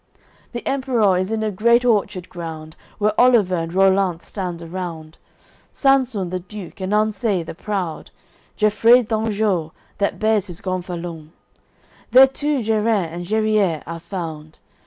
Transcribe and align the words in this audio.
The 0.51 0.65
Emperour 0.67 1.15
is 1.19 1.31
in 1.31 1.43
a 1.43 1.51
great 1.51 1.85
orchard 1.85 2.27
ground 2.27 2.75
Where 2.97 3.13
Oliver 3.21 3.53
and 3.57 3.71
Rollant 3.71 4.23
stand 4.23 4.63
around, 4.63 5.19
Sansun 5.71 6.31
the 6.31 6.39
Duke 6.39 6.79
and 6.81 6.91
Anseis 6.91 7.45
the 7.45 7.53
proud, 7.53 8.09
Gefreid 8.57 9.09
d'Anjou, 9.09 9.69
that 9.99 10.17
bears 10.17 10.47
his 10.47 10.59
gonfaloun; 10.59 11.33
There 12.09 12.25
too 12.25 12.63
Gerin 12.63 13.13
and 13.13 13.27
Geriers 13.27 13.83
are 13.85 13.99
found. 13.99 14.57